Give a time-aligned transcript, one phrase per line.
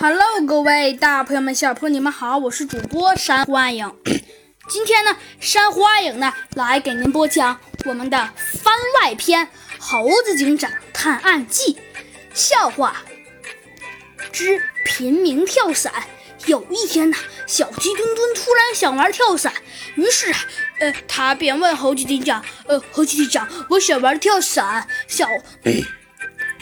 [0.00, 3.92] Hello，各位大朋友们、小朋友你们好，我是主播山花影。
[4.70, 8.16] 今天呢，山花影呢来给您播讲我们的
[8.62, 11.74] 番外篇《猴子警长探案记》
[12.32, 13.02] 笑话
[14.30, 15.92] 之平民跳伞。
[16.46, 17.16] 有一天呢，
[17.48, 19.52] 小鸡墩墩突然想玩跳伞，
[19.96, 20.32] 于是
[20.78, 25.26] 呃，他便问猴子警长：“呃，猴子警长，我想玩跳伞。”小。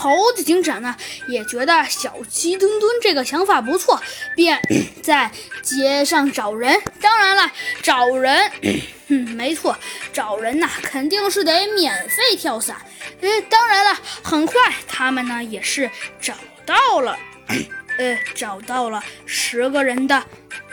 [0.00, 0.96] 猴子警长呢
[1.28, 4.00] 也觉得小鸡墩墩这个想法不错，
[4.34, 4.58] 便
[5.04, 6.80] 在街上找人。
[7.02, 8.50] 当然了，找人，
[9.08, 9.76] 嗯，没错，
[10.10, 12.76] 找人呐，肯定是得免费跳伞。
[13.20, 14.54] 呃，当然了，很快
[14.88, 16.32] 他们呢也是找
[16.64, 17.18] 到了，
[17.98, 20.24] 呃，找到了十个人的，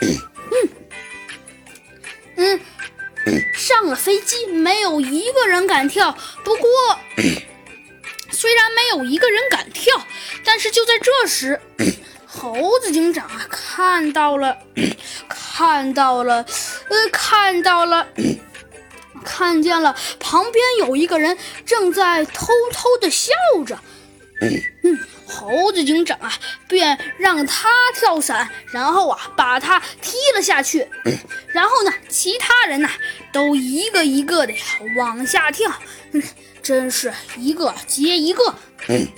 [2.36, 2.60] 嗯
[3.26, 6.16] 嗯，上了飞机，没有一个人敢跳。
[6.42, 6.70] 不过。
[8.40, 10.00] 虽然没有一个人敢跳，
[10.44, 11.60] 但是就在这时，
[12.24, 14.56] 猴子警长啊看到了，
[15.28, 16.46] 看到了，
[16.88, 18.06] 呃，看到了，
[19.24, 21.36] 看见了旁边有一个人
[21.66, 23.32] 正在偷偷的笑
[23.66, 23.76] 着。
[24.40, 26.32] 嗯，猴子警长啊
[26.68, 30.86] 便让他跳伞，然后啊把他踢了下去。
[31.48, 32.88] 然后呢，其他人呢
[33.32, 34.60] 都一个一个的呀
[34.96, 35.72] 往下跳。
[36.62, 38.54] 真是一个接一个，
[38.88, 39.08] 嗯，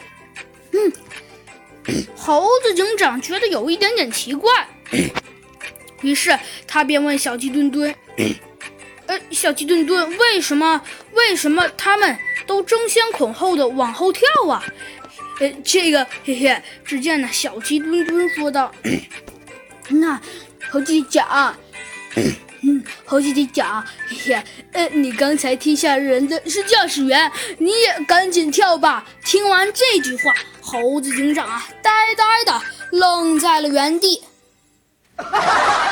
[2.17, 4.69] 猴子警长觉得有一点点奇怪，
[6.01, 7.93] 于是他便问小鸡墩墩
[9.07, 10.81] ：“呃，小鸡墩墩，为什么
[11.13, 14.63] 为什么他们都争先恐后的往后跳啊？”
[15.41, 18.71] 呃，这个嘿嘿，只见呢，小鸡墩墩说道
[19.89, 20.21] ：“那
[20.71, 21.57] 猴子警长。”
[22.63, 29.07] 嗯，猴子警长，嘿嘿，呃，你刚才踢下人的是驾驶员，你也赶紧跳吧。
[29.25, 32.61] 听完这句话，猴子警长啊，呆呆的
[32.93, 34.23] 愣在了原地。
[35.17, 35.90] 哈哈哈